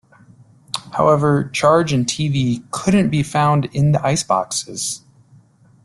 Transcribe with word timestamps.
However, 0.93 1.49
Charge 1.53 1.93
and 1.93 2.07
TeeVee 2.07 2.71
couldn't 2.71 3.09
be 3.11 3.21
found 3.21 3.65
in 3.65 3.91
the 3.91 3.99
iceboxes. 3.99 5.01